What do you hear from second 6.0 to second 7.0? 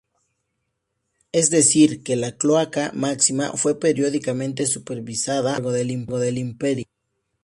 del Imperio.